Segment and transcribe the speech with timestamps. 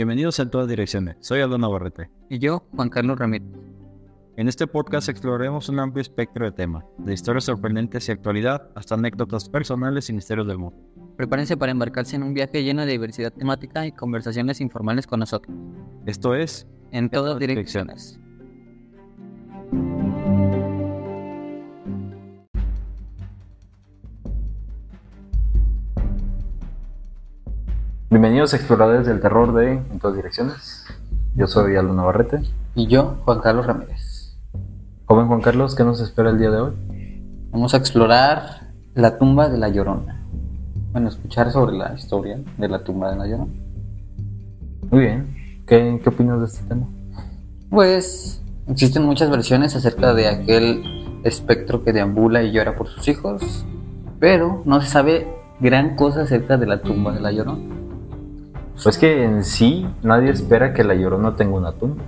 [0.00, 1.16] Bienvenidos a todas direcciones.
[1.20, 2.08] Soy Aldo Navarrete.
[2.30, 3.50] Y yo, Juan Carlos Ramírez.
[4.38, 8.94] En este podcast exploraremos un amplio espectro de temas, de historias sorprendentes y actualidad hasta
[8.94, 10.80] anécdotas personales y misterios del mundo.
[11.18, 15.54] Prepárense para embarcarse en un viaje lleno de diversidad temática y conversaciones informales con nosotros.
[16.06, 18.18] Esto es En todas direcciones.
[28.10, 30.84] Bienvenidos a Exploradores del Terror de En todas direcciones.
[31.36, 32.40] Yo soy Aldo Navarrete.
[32.74, 34.36] Y yo, Juan Carlos Ramírez.
[35.04, 36.72] Joven Juan Carlos, ¿qué nos espera el día de hoy?
[37.52, 40.26] Vamos a explorar la tumba de la Llorona.
[40.90, 43.52] Bueno, escuchar sobre la historia de la tumba de la Llorona.
[44.90, 45.62] Muy bien.
[45.64, 46.88] ¿Qué, qué opinas de este tema?
[47.70, 50.82] Pues existen muchas versiones acerca de aquel
[51.22, 53.64] espectro que deambula y llora por sus hijos,
[54.18, 55.28] pero no se sabe
[55.60, 57.79] gran cosa acerca de la tumba de la Llorona.
[58.82, 62.02] Pues que en sí nadie espera que la Llorona tenga una tumba.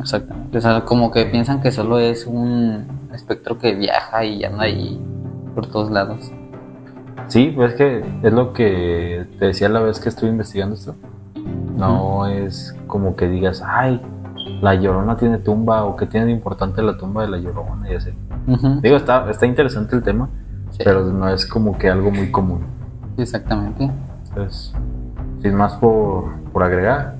[0.00, 0.58] Exactamente.
[0.58, 5.00] O sea, como que piensan que solo es un espectro que viaja y anda ahí
[5.54, 6.30] por todos lados.
[7.28, 10.94] Sí, pues que es lo que te decía la vez que estuve investigando esto.
[11.76, 14.00] No es como que digas, ay,
[14.62, 17.94] la Llorona tiene tumba o que tiene de importante la tumba de la Llorona y
[17.96, 18.10] así.
[18.82, 20.28] Digo, está, está interesante el tema,
[20.70, 20.78] Sí.
[20.84, 22.60] pero no es como que algo muy común.
[23.16, 23.90] Exactamente.
[24.28, 24.72] Entonces,
[25.42, 27.14] sin más por, por agregar,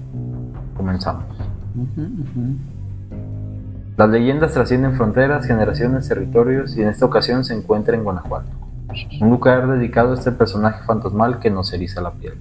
[0.77, 1.24] comenzamos.
[3.97, 8.48] Las leyendas trascienden fronteras, generaciones, territorios y en esta ocasión se encuentra en Guanajuato.
[9.20, 12.34] Un lugar dedicado a este personaje fantasmal que nos eriza la piel.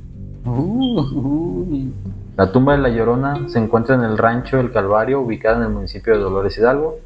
[0.46, 1.94] Uh, uy.
[2.38, 5.70] La tumba de la Llorona se encuentra en el rancho El Calvario, ubicada en el
[5.70, 7.00] municipio de Dolores Hidalgo.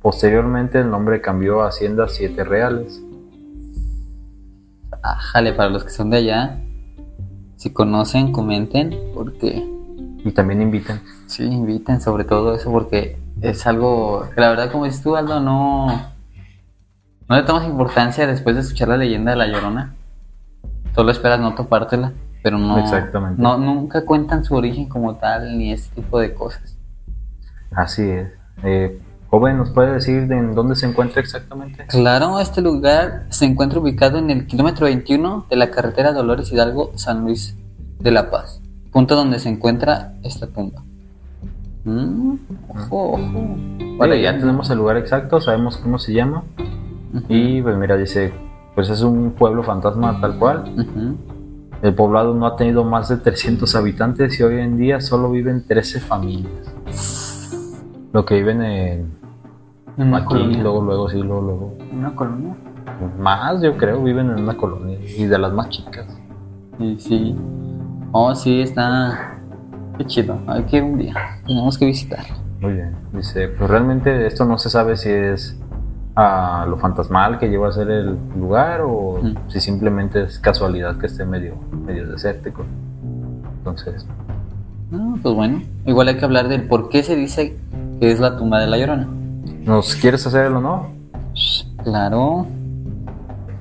[0.00, 3.02] Posteriormente el nombre cambió a Hacienda Siete Reales.
[5.02, 6.60] Ájale, para los que son de allá,
[7.56, 9.64] si conocen, comenten, porque
[10.24, 11.00] Y también invitan.
[11.26, 15.40] sí, inviten sobre todo eso, porque es algo que la verdad, como dices tú, Aldo,
[15.40, 15.86] no,
[17.28, 19.94] no le tomas importancia después de escuchar la leyenda de la Llorona.
[20.94, 22.12] Solo esperas no topártela,
[22.42, 23.40] pero no, Exactamente.
[23.42, 26.76] no nunca cuentan su origen como tal, ni ese tipo de cosas.
[27.72, 28.30] Así es.
[28.62, 28.98] Eh,
[29.30, 31.86] joven, ¿nos puede decir de en dónde se encuentra exactamente?
[31.88, 36.92] Claro, este lugar se encuentra ubicado en el kilómetro 21 de la carretera Dolores Hidalgo
[36.96, 37.56] San Luis
[38.00, 38.60] de la Paz,
[38.92, 40.82] punto donde se encuentra esta tumba.
[41.84, 42.34] Mm,
[42.68, 43.56] ojo, ojo.
[43.98, 46.42] Vale, ya tenemos el lugar exacto, sabemos cómo se llama.
[47.14, 48.32] Ujú, Y pues mira, dice,
[48.74, 50.64] pues es un pueblo fantasma tal cual.
[50.76, 51.16] ujú.
[51.82, 55.66] El poblado no ha tenido más de 300 habitantes y hoy en día solo viven
[55.66, 56.50] 13 familias.
[58.16, 59.12] Lo que viven en
[59.98, 60.62] En una aquí, colonia.
[60.62, 61.74] luego, luego, sí, luego, luego.
[61.92, 62.56] Una colonia.
[63.18, 66.06] Más, yo creo, viven en una colonia y de las más chicas.
[66.78, 67.36] Sí, sí.
[68.12, 69.36] Oh, sí, está.
[69.98, 70.38] Qué chido.
[70.46, 71.14] Hay que ir un día.
[71.46, 72.20] Tenemos que visitar.
[72.62, 72.96] Muy bien.
[73.12, 75.60] Dice, pues realmente esto no se sabe si es
[76.14, 79.34] ah, lo fantasmal que lleva a ser el lugar o Mm.
[79.48, 82.64] si simplemente es casualidad que esté medio, medio desértico.
[83.58, 84.06] Entonces,
[84.90, 85.60] No, pues bueno.
[85.84, 87.58] Igual hay que hablar del por qué se dice
[88.00, 89.08] es la tumba de la Llorona.
[89.64, 90.82] ¿nos quieres hacer el honor?
[91.82, 92.46] Claro.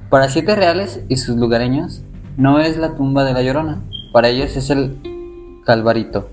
[0.10, 2.04] Para siete reales y sus lugareños,
[2.38, 3.82] no es la tumba de la Llorona.
[4.14, 6.30] Para ellos es el Calvarito,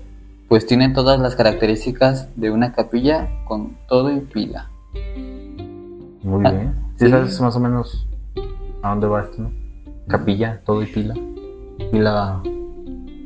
[0.47, 4.69] pues tiene todas las características de una capilla con todo y pila.
[6.23, 6.73] Muy Ah, bien.
[6.97, 7.11] ¿Sí sí.
[7.11, 8.07] sabes más o menos
[8.83, 9.51] a dónde va esto, no?
[10.07, 11.15] Capilla, todo y pila.
[11.91, 12.41] Pila,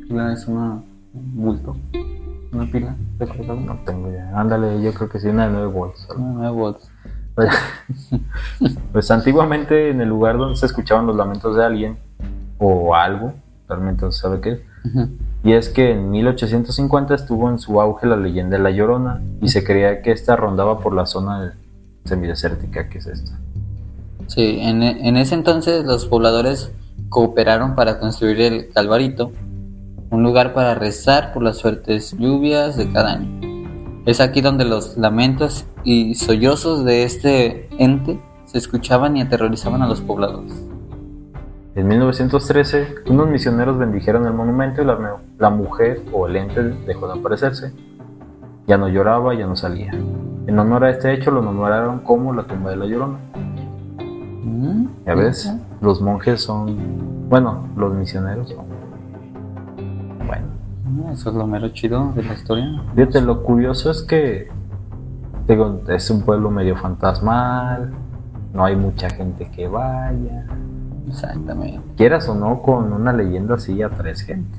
[0.08, 0.82] Pila es una
[1.14, 1.76] un bulto.
[2.52, 3.58] Una pila, ¿recuerdas?
[3.60, 4.32] no tengo idea.
[4.36, 6.08] Ándale, yo creo que sí, una de 9 volts.
[6.16, 6.90] Una nueve volts.
[7.36, 7.50] Pues,
[8.92, 11.98] pues antiguamente en el lugar donde se escuchaban los lamentos de alguien
[12.58, 13.34] o algo,
[13.68, 15.10] realmente no se sabe qué es, Ujú.
[15.44, 19.50] y es que en 1850 estuvo en su auge la leyenda de la Llorona y
[19.50, 21.54] se creía que esta rondaba por la zona
[22.06, 23.38] semidesértica que es esta.
[24.28, 26.72] Sí, en, en ese entonces los pobladores
[27.10, 29.32] cooperaron para construir el Calvarito,
[30.10, 34.04] un lugar para rezar por las fuertes lluvias de cada año.
[34.06, 39.88] Es aquí donde los lamentos y sollozos de este ente se escuchaban y aterrorizaban a
[39.88, 40.66] los pobladores.
[41.76, 44.98] En 1913, unos misioneros bendijeron el monumento y la,
[45.38, 47.74] la mujer o el ente dejó de aparecerse.
[48.66, 49.92] Ya no lloraba, ya no salía.
[49.92, 53.18] En honor a este hecho lo nombraron como la tumba de la Llorona.
[54.44, 58.66] Mm, Ya ves, los monjes son, bueno, los misioneros son.
[61.12, 62.82] Eso es lo mero chido de la historia.
[62.96, 64.50] fíjate, lo curioso es que,
[65.48, 67.92] digo, es un pueblo medio fantasmal,
[68.54, 70.46] no hay mucha gente que vaya.
[71.08, 71.82] Exactamente.
[71.96, 74.58] Quieras o no, con una leyenda así atraes gente.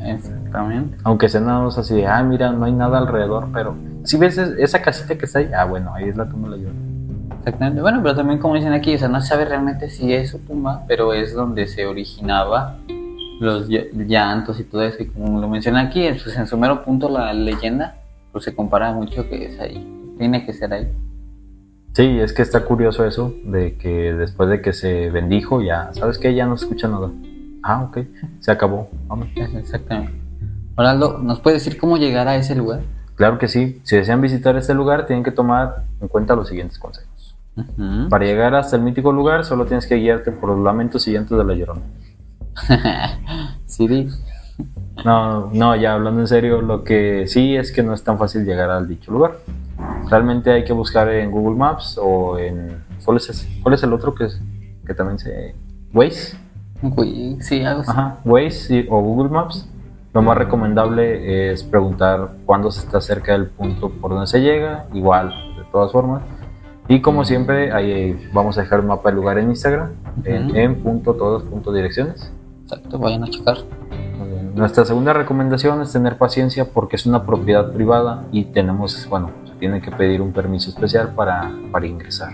[0.00, 0.96] Exactamente.
[1.04, 3.74] Aunque sean nada más así de, ah, mira, no hay nada alrededor, pero
[4.04, 6.58] si ves es- esa casita que está ahí, ah, bueno, ahí es la tumba de
[6.58, 6.70] la.
[7.38, 7.80] Exactamente.
[7.80, 10.38] Bueno, pero también como dicen aquí, o sea, no se sabe realmente si es su
[10.40, 12.76] tumba, pero es donde se originaba
[13.40, 15.02] los ll- llantos y todo eso.
[15.02, 17.96] Y como lo menciona aquí, pues en su mero punto la leyenda,
[18.32, 19.86] pues se compara mucho que es ahí.
[20.18, 20.88] Tiene que ser ahí.
[21.94, 26.18] Sí, es que está curioso eso, de que después de que se bendijo, ya, ¿sabes
[26.18, 26.34] qué?
[26.34, 27.10] Ya no se escucha nada.
[27.62, 27.98] Ah, ok,
[28.40, 29.28] se acabó, vamos.
[29.34, 30.12] Exactamente.
[30.76, 32.82] Oraldo, ¿nos puede decir cómo llegar a ese lugar?
[33.16, 36.78] Claro que sí, si desean visitar este lugar, tienen que tomar en cuenta los siguientes
[36.78, 37.34] consejos.
[37.56, 38.08] Ujú.
[38.08, 41.44] Para llegar hasta el mítico lugar, solo tienes que guiarte por los lamentos llantos de
[41.44, 41.80] la llorona.
[45.04, 48.44] No, no, ya hablando en serio, lo que sí es que no es tan fácil
[48.44, 49.36] llegar al dicho lugar.
[50.10, 52.82] Realmente hay que buscar en Google Maps o en...
[53.04, 53.48] ¿Cuál es, ese?
[53.62, 54.40] ¿Cuál es el otro que, es-
[54.84, 55.54] que también se...
[55.94, 56.36] Waze?
[57.40, 57.90] Sí, algo así.
[57.90, 59.68] Ajá, Waze y- o Google Maps.
[60.12, 64.86] Lo más recomendable es preguntar cuándo se está cerca del punto por donde se llega,
[64.92, 66.22] igual, de todas formas.
[66.88, 69.90] Y como siempre, ahí vamos a dejar el mapa del lugar en Instagram,
[70.24, 70.56] en, Ujú.
[70.56, 72.32] en punto todos punto direcciones.
[72.68, 73.56] Exacto, vayan a checar.
[74.54, 79.54] Nuestra segunda recomendación es tener paciencia porque es una propiedad privada y tenemos, bueno, se
[79.54, 82.32] tiene que pedir un permiso especial para, para ingresar.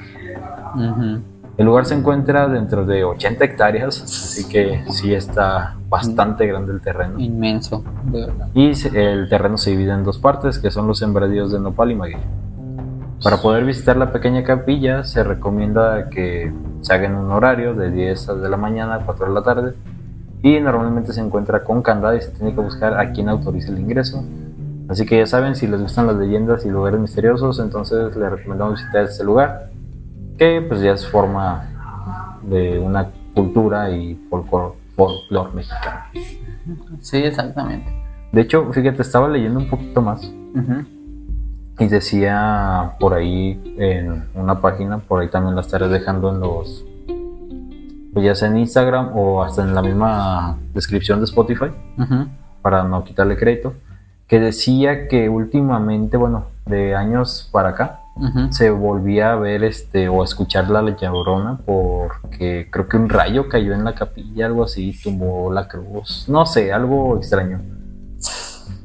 [0.75, 1.21] Ujú.
[1.57, 6.81] El lugar se encuentra dentro de 80 hectáreas, así que sí está bastante grande el
[6.81, 7.21] terreno.
[7.21, 8.49] Inmenso, de verdad.
[8.55, 11.95] Y el terreno se divide en dos partes, que son los sembradíos de nopal y
[11.95, 12.21] maguey.
[13.23, 17.93] Para poder visitar la pequeña capilla, se recomienda que se haga en un horario de
[17.93, 19.75] 10 de la mañana a 4 de la tarde.
[20.45, 23.79] Y normalmente se encuentra con candado y se tiene que buscar a quien autorice el
[23.79, 24.23] ingreso.
[24.91, 28.79] Así que ya saben, si les gustan las leyendas y lugares misteriosos, entonces les recomendamos
[28.79, 29.71] visitar este lugar,
[30.37, 31.67] que pues ya es forma
[32.43, 36.01] de una cultura y folclore, folclore mexicano.
[37.01, 37.91] Sí, exactamente.
[38.31, 40.23] De hecho, fíjate, estaba leyendo un poquito más
[40.55, 40.85] Ujú.
[41.79, 46.85] y decía por ahí en una página, por ahí también la estaré dejando en los,
[48.23, 51.67] ya sea en Instagram o hasta en la misma descripción de Spotify,
[52.63, 53.75] para no quitarle crédito,
[54.29, 58.01] que decía que últimamente, bueno, de años para acá,
[58.53, 63.49] se volvía a ver este o a escuchar la llorona porque creo que un rayo
[63.49, 67.61] cayó en la capilla, algo así, tumbó la cruz, no sé, algo extraño.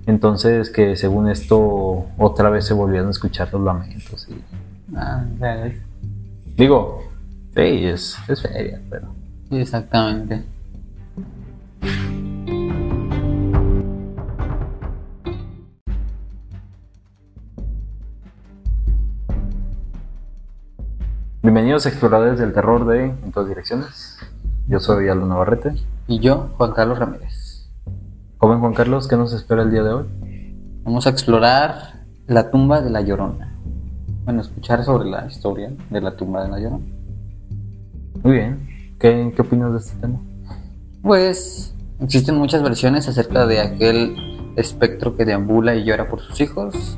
[0.08, 4.28] Entonces que según esto otra vez se volvieron a escuchar los lamentos.
[4.30, 4.42] y-
[4.96, 5.24] Ah.
[6.58, 7.04] Digo,
[7.54, 9.08] sí, es, es feria, pero...
[9.52, 10.44] Exactamente.
[21.42, 24.20] Bienvenidos exploradores del terror de En todas direcciones.
[24.68, 25.74] Yo soy Aldo Navarrete.
[26.08, 27.68] Y yo, Juan Carlos Ramírez.
[28.38, 30.06] Joven Juan Carlos, ¿qué nos espera el día de hoy?
[30.84, 33.56] Vamos a explorar la tumba de la Llorona.
[34.26, 36.86] Bueno, escuchar sobre la historia de la tumba de la Llorona.
[38.22, 38.69] Muy bien.
[39.00, 40.20] ¿Qué, qué opinas de este tema?
[41.02, 44.16] Pues existen muchas versiones acerca de aquel
[44.56, 46.98] espectro que deambula y llora por sus hijos,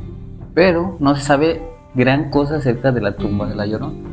[0.53, 1.61] pero no se sabe
[1.93, 4.11] gran cosa acerca de la tumba de la Llorona.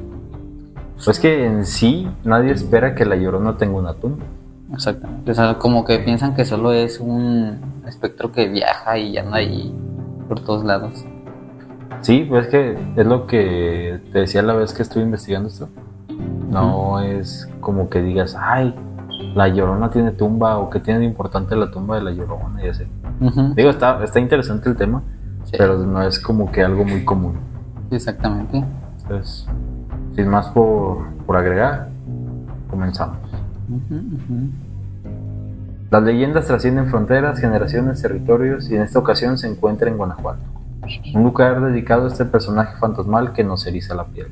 [1.05, 4.25] Pues que en sí nadie espera que la llorona tenga una tumba.
[4.73, 5.31] Exactamente.
[5.31, 9.75] O sea, como que piensan que solo es un espectro que viaja y anda ahí
[10.29, 11.05] por todos lados.
[12.01, 15.69] Sí, pues que es lo que te decía la vez que estuve investigando esto.
[16.63, 18.75] No es como que digas, ay,
[19.35, 22.69] la llorona tiene tumba o que tiene de importante la tumba de la llorona y
[22.69, 22.85] así.
[23.57, 25.03] Digo, está, está interesante el tema,
[25.45, 27.35] Sí, pero no es como que algo muy común.
[27.91, 28.63] exactamente.
[29.03, 29.47] Entonces,
[30.15, 31.89] sin más por, por agregar,
[32.71, 33.17] comenzamos.
[35.91, 40.41] Las leyendas trascienden fronteras, generaciones, territorios y en esta ocasión se encuentra en Guanajuato.
[41.15, 44.29] Un lugar dedicado a este personaje fantasmal que nos eriza la piel.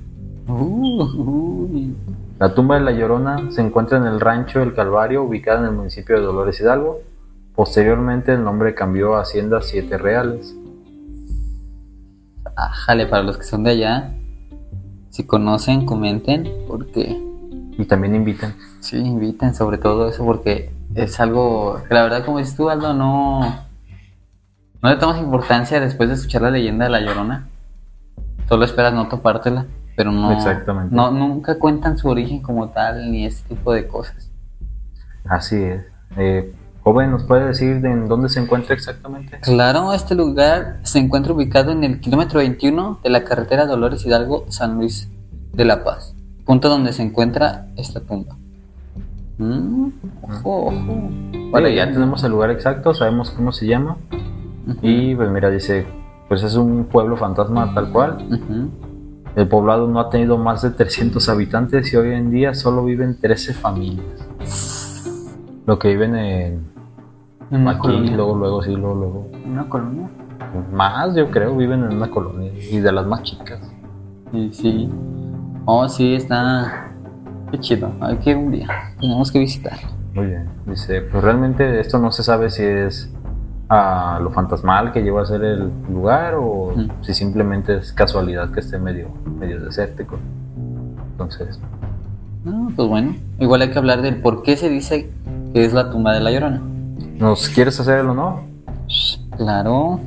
[0.48, 1.96] Uh, uy.
[2.38, 5.72] La tumba de la Llorona se encuentra en el rancho El Calvario, ubicada en el
[5.72, 7.00] municipio de Dolores Hidalgo.
[7.54, 10.54] Posteriormente el nombre cambió a Hacienda Siete Reales.
[12.54, 14.14] Ájale, para los que son de allá,
[15.10, 17.22] si conocen, comenten, porque
[17.78, 18.54] Y también invitan.
[18.80, 22.92] sí, inviten sobre todo eso, porque es algo que la verdad, como dices tú, Aldo,
[22.94, 23.40] no,
[24.82, 27.48] no le tomas importancia después de escuchar la leyenda de la Llorona.
[28.48, 30.94] Solo esperas no topártela, pero no, Exactamente.
[30.94, 34.30] no nunca cuentan su origen como tal, ni ese tipo de cosas.
[35.24, 35.82] Así es.
[36.16, 39.38] Eh, joven, ¿nos puede decir de en dónde se encuentra exactamente?
[39.40, 44.44] Claro, este lugar se encuentra ubicado en el kilómetro 21 de la carretera Dolores Hidalgo
[44.50, 45.10] San Luis
[45.54, 48.36] de La Paz, punto donde se encuentra esta tumba.
[49.38, 49.88] Mm,
[50.22, 51.08] ojo, ojo.
[51.50, 53.96] Vale, ya tenemos el lugar exacto, sabemos cómo se llama.
[54.66, 55.86] Ujú, Y pues mira, dice,
[56.28, 58.18] pues es un pueblo fantasma tal cual.
[58.30, 58.70] ujú.
[59.36, 63.20] El poblado no ha tenido más de 300 habitantes y hoy en día solo viven
[63.20, 65.04] 13 familias.
[65.66, 66.66] Lo que viven en
[67.50, 68.16] En una aquí, colonia.
[68.16, 69.30] luego, luego, sí, luego, luego.
[69.46, 70.08] Una colonia.
[70.72, 73.60] Más, yo creo, viven en una colonia y de las más chicas.
[74.32, 74.90] Sí, sí.
[75.66, 76.92] Oh, sí, está.
[77.50, 77.90] Qué chido.
[78.00, 78.68] Hay que ir un día.
[78.98, 79.76] Tenemos que visitar.
[80.14, 80.48] Muy bien.
[80.64, 83.12] Dice, pues realmente esto no se sabe si es
[83.68, 86.88] a lo fantasmal que lleva a ser el lugar o Mm.
[87.02, 89.08] si simplemente es casualidad que esté medio,
[89.38, 90.18] medio desértico.
[91.12, 91.58] Entonces,
[92.44, 93.16] No, pues bueno.
[93.40, 95.10] Igual hay que hablar del por qué se dice
[95.52, 96.60] que es la tumba de la llorona.
[97.18, 98.40] ¿nos quieres hacer el honor?
[99.36, 99.98] Claro.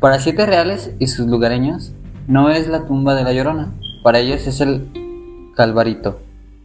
[0.00, 1.92] Para siete reales y sus lugareños,
[2.26, 3.68] no es la tumba de la llorona.
[4.02, 4.88] Para ellos es el
[5.54, 6.18] calvarito,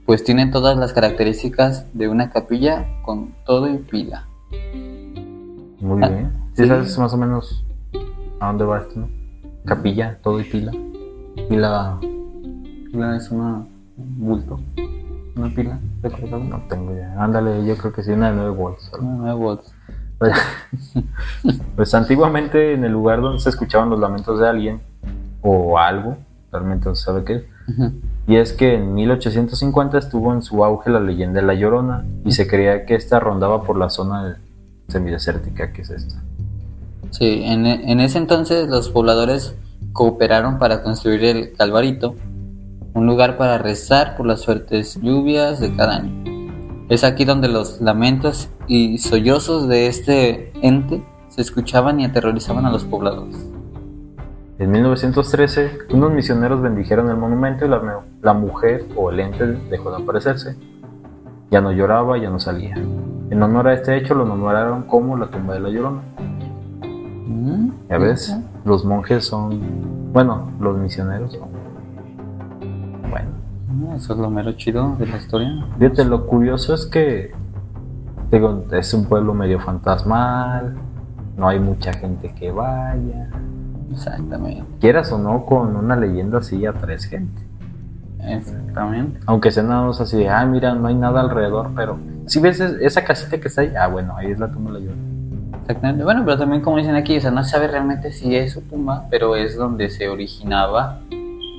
[0.08, 4.26] pues tiene todas las características de una capilla con todo y pila.
[5.80, 6.32] Muy Ah, bien.
[6.54, 6.70] ¿Sí sí.
[6.70, 7.66] sabes más o menos
[8.40, 9.10] a dónde va esto, no?
[9.66, 10.72] Capilla, todo y pila.
[11.50, 11.98] Pila,
[12.92, 13.66] Pila es una
[13.98, 14.60] un bulto.
[15.36, 15.80] Una pila.
[16.02, 16.42] ¿Recuerdas?
[16.42, 17.14] no tengo idea.
[17.22, 18.92] Ándale, yo creo que sí, una de 9 volts.
[19.00, 19.74] Una nueve volts.
[20.20, 20.34] Pues,
[21.76, 24.82] pues antiguamente en el lugar donde se escuchaban los lamentos de alguien
[25.42, 26.18] o algo,
[26.52, 27.44] realmente no se sabe qué es,
[28.28, 32.32] y es que en 1850 estuvo en su auge la leyenda de la Llorona y
[32.32, 34.38] se creía que esta rondaba por la zona
[34.88, 36.24] semidesértica que es esta.
[37.12, 39.56] Sí, en, en ese entonces los pobladores
[39.94, 42.16] cooperaron para construir el Calvarito,
[42.94, 46.86] un lugar para rezar por las fuertes lluvias de cada año.
[46.90, 52.72] Es aquí donde los lamentos y sollozos de este ente se escuchaban y aterrorizaban a
[52.72, 53.36] los pobladores.
[54.60, 59.92] En 1913, unos misioneros bendijeron el monumento y la, la mujer o el ente dejó
[59.92, 60.56] de aparecerse.
[61.52, 62.76] Ya no lloraba, ya no salía.
[63.30, 66.02] En honor a este hecho lo nombraron como la tumba de la Llorona.
[67.28, 71.50] Mm, Ya ves, los monjes son, bueno, los misioneros son.
[73.10, 75.66] Bueno, Eso es lo mero chido de la historia.
[75.78, 77.32] fíjate, lo curioso es que,
[78.32, 80.76] digo, es un pueblo medio fantasmal,
[81.38, 83.30] no hay mucha gente que vaya.
[83.92, 84.64] Exactamente.
[84.80, 87.42] Quieras o no, con una leyenda así atraes gente.
[88.30, 89.20] Exactamente.
[89.26, 92.60] Aunque sea nada más así de, ah, mira, no hay nada alrededor, pero si ves
[92.60, 95.08] es- esa casita que está ahí, ah, bueno, ahí es la tumba de la Llorona.
[95.62, 96.04] Exactamente.
[96.04, 98.62] Bueno, pero también como dicen aquí, o sea, no se sabe realmente si es su
[98.62, 101.00] tumba, pero es donde se originaba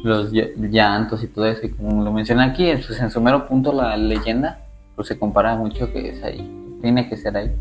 [0.02, 1.66] los ll- llantos y todo eso.
[1.66, 4.60] Y como lo menciona aquí, pues en su mero punto la leyenda,
[4.96, 6.78] pues se compara mucho que es ahí.
[6.80, 7.54] Tiene que ser ahí.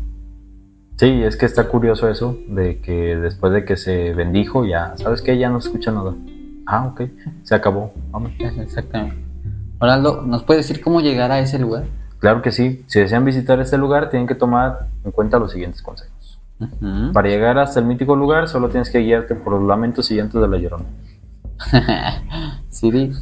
[0.96, 5.22] Sí, es que está curioso eso, de que después de que se bendijo, ya, ¿sabes
[5.22, 5.36] qué?
[5.38, 6.14] Ya no se escucha nada.
[6.70, 7.00] Ah, ok,
[7.44, 8.30] se acabó, vamos.
[8.38, 9.16] Exactamente.
[9.78, 11.84] Oraldo, ¿nos puedes decir cómo llegar a ese lugar?
[12.18, 15.80] Claro que sí, si desean visitar este lugar, tienen que tomar en cuenta los siguientes
[15.80, 16.38] consejos.
[17.14, 20.48] Para llegar hasta el mítico lugar, solo tienes que guiarte por los lamentos llantos de
[20.48, 20.84] la llorona.
[22.68, 23.12] Siri.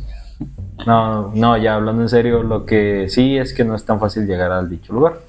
[0.84, 4.26] No, no, ya hablando en serio, lo que sí es que no es tan fácil
[4.26, 5.20] llegar al dicho lugar.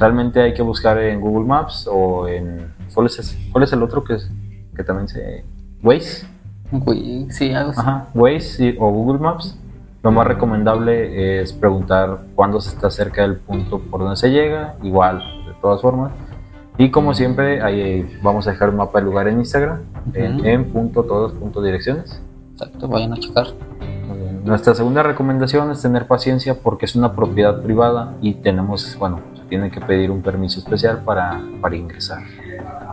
[0.00, 2.74] Realmente hay que buscar en Google Maps o en.
[2.92, 3.38] ¿Cuál es, ese?
[3.52, 4.28] ¿Cuál es el otro que, es,
[4.74, 5.44] que también se.
[5.82, 6.33] Waze?
[7.30, 7.80] Sí, algo así.
[7.80, 9.58] Ajá, Waze o Google Maps.
[10.02, 14.74] Lo más recomendable es preguntar cuándo se está cerca del punto por donde se llega,
[14.82, 16.12] igual, de todas formas.
[16.76, 19.78] Y como siempre, ahí vamos a dejar un mapa del lugar en Instagram,
[20.12, 20.44] en, Ujú.
[20.44, 22.20] en punto todos punto direcciones.
[22.52, 23.46] Exacto, vayan a checar.
[24.44, 29.44] Nuestra segunda recomendación es tener paciencia porque es una propiedad privada y tenemos, bueno, se
[29.44, 32.22] tiene que pedir un permiso especial para, para ingresar.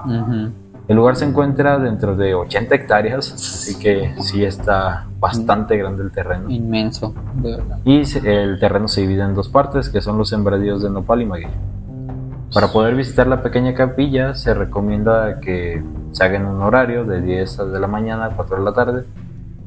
[0.05, 0.51] Ujú.
[0.91, 6.11] El lugar se encuentra dentro de 80 hectáreas, así que sí está bastante grande el
[6.11, 6.49] terreno.
[6.49, 7.79] Inmenso, de verdad.
[7.85, 11.25] Y el terreno se divide en dos partes, que son los sembradíos de nopal y
[11.25, 11.47] maguey.
[12.53, 15.81] Para poder visitar la pequeña capilla, se recomienda que
[16.11, 19.05] se haga en un horario de 10 de la mañana a 4 de la tarde.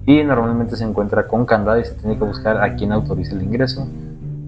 [0.05, 3.43] Y normalmente se encuentra con candado y se tiene que buscar a quien autorice el
[3.45, 3.89] ingreso.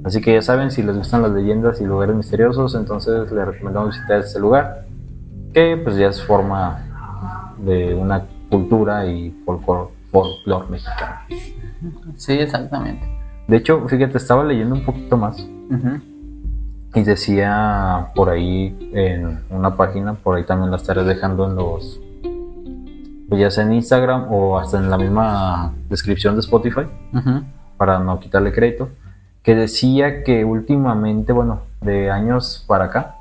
[0.04, 3.96] Así que ya saben, si les gustan las leyendas y lugares misteriosos, entonces les recomendamos
[3.96, 4.85] visitar este lugar,
[5.56, 6.82] que pues ya es forma
[7.56, 11.14] de una cultura y folclore, folclore mexicano.
[12.16, 13.08] Sí, exactamente.
[13.48, 15.98] De hecho, fíjate, estaba leyendo un poquito más Ujú.
[16.94, 22.02] y decía por ahí en una página, por ahí también la estaré dejando en los,
[23.30, 26.82] pues ya sea en Instagram o hasta en la misma descripción de Spotify,
[27.14, 27.44] Ujú.
[27.78, 28.90] para no quitarle crédito,
[29.42, 33.15] que decía que últimamente, bueno, de años para acá,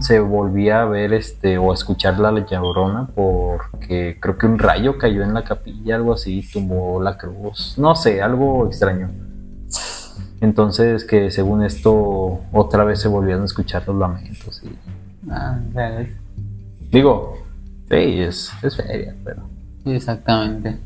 [0.00, 4.98] Se volvía a ver este o a escuchar la llorona porque creo que un rayo
[4.98, 9.10] cayó en la capilla, algo así, tumbó la cruz, no sé, algo extraño.
[10.40, 14.62] Entonces que según esto otra vez se volvieron a escuchar los lamentos.
[14.64, 15.30] Y...
[15.30, 15.58] Ah.
[16.90, 17.38] Digo,
[17.88, 19.42] sí, es, es feria, pero...
[19.84, 20.78] Exactamente.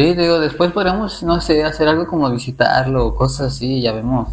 [0.00, 4.30] Sí, digo, después podríamos, no sé, hacer algo como visitarlo o cosas así, ya vemos.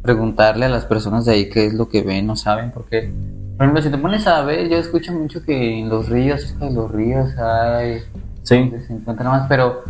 [0.00, 3.12] Preguntarle a las personas de ahí qué es lo que ven, no saben, porque,
[3.58, 6.64] por ejemplo, si te pones a ver, yo escucho mucho que en los ríos, cerca
[6.64, 7.98] de los ríos hay,
[8.44, 9.82] Sí, donde se encuentra más, pero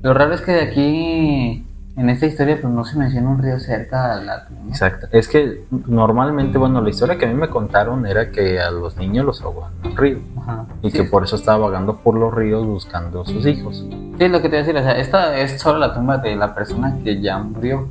[0.00, 1.65] lo raro es que de aquí,
[1.96, 4.68] en esta historia, pues no se menciona un río cerca a la tumba.
[4.68, 5.06] exacto.
[5.12, 8.98] Es que normalmente, bueno, la historia que a mí me contaron era que a los
[8.98, 10.18] niños los ahogaban en un río.
[10.38, 10.66] Ajá.
[10.82, 13.86] Y Sí, que por eso estaba vagando por los ríos buscando a sus hijos.
[14.18, 16.36] Sí, lo que te iba a decir, o sea, esta es solo la tumba de
[16.36, 17.88] la persona que ya murió.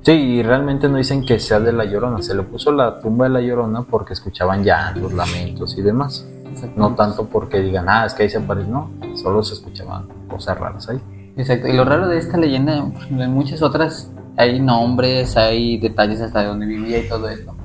[0.00, 2.22] Sí, y realmente no dicen que sea de la llorona.
[2.22, 6.26] Se le puso la tumba de la llorona porque escuchaban llantos, lamentos y demás.
[6.74, 8.70] No tanto porque digan, ah, es que ahí se aparece.
[8.70, 11.00] No, solo se escuchaban cosas raras ahí.
[11.36, 16.20] Exacto, y lo raro de esta leyenda, ejemplo, en muchas otras hay nombres, hay detalles
[16.20, 17.55] hasta de dónde vivía y todo esto.